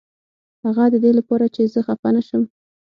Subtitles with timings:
[0.63, 2.43] هغه ددې لپاره چې زه خفه نشم.